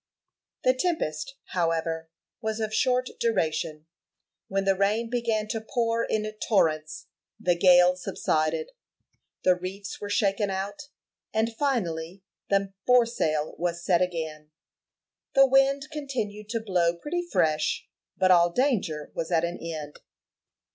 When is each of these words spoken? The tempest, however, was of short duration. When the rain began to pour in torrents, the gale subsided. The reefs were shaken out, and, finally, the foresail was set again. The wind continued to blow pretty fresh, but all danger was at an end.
The 0.63 0.73
tempest, 0.73 1.35
however, 1.49 2.09
was 2.41 2.59
of 2.59 2.73
short 2.73 3.11
duration. 3.19 3.85
When 4.47 4.65
the 4.65 4.73
rain 4.73 5.11
began 5.11 5.47
to 5.49 5.61
pour 5.61 6.03
in 6.05 6.25
torrents, 6.39 7.05
the 7.39 7.53
gale 7.55 7.95
subsided. 7.95 8.71
The 9.43 9.53
reefs 9.55 10.01
were 10.01 10.09
shaken 10.09 10.49
out, 10.49 10.87
and, 11.35 11.55
finally, 11.55 12.23
the 12.49 12.73
foresail 12.87 13.53
was 13.59 13.85
set 13.85 14.01
again. 14.01 14.49
The 15.35 15.45
wind 15.45 15.85
continued 15.91 16.49
to 16.49 16.61
blow 16.61 16.95
pretty 16.95 17.21
fresh, 17.31 17.87
but 18.17 18.31
all 18.31 18.49
danger 18.49 19.11
was 19.13 19.31
at 19.31 19.43
an 19.43 19.59
end. 19.61 19.99